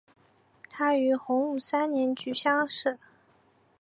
[0.67, 2.97] 他于洪武三年举乡试。